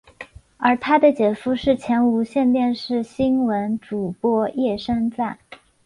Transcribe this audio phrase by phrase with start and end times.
[0.57, 5.37] 而他的姐夫是前无线电视新闻主播叶升瓒。